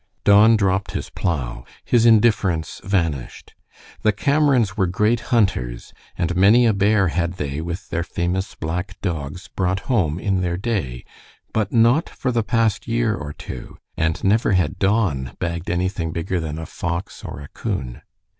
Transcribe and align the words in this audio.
Don 0.23 0.57
dropped 0.57 0.93
his 0.93 1.11
plow. 1.11 1.63
His 1.85 2.07
indifference 2.07 2.81
vanished. 2.83 3.53
The 4.01 4.11
Camerons 4.11 4.75
were 4.75 4.87
great 4.87 5.19
hunters, 5.29 5.93
and 6.17 6.35
many 6.35 6.65
a 6.65 6.73
bear 6.73 7.09
had 7.09 7.33
they, 7.33 7.61
with 7.61 7.87
their 7.89 8.01
famous 8.01 8.55
black 8.55 8.99
dogs, 9.01 9.49
brought 9.55 9.81
home 9.81 10.17
in 10.17 10.41
their 10.41 10.57
day, 10.57 11.05
but 11.53 11.71
not 11.71 12.09
for 12.09 12.31
the 12.31 12.41
past 12.41 12.87
year 12.87 13.13
or 13.13 13.31
two; 13.31 13.77
and 13.95 14.23
never 14.23 14.53
had 14.53 14.79
Don 14.79 15.33
bagged 15.37 15.69
anything 15.69 16.11
bigger 16.11 16.39
than 16.39 16.57
a 16.57 16.65
fox 16.65 17.23
or 17.23 17.39
a 17.39 17.47
coon. 17.49 18.01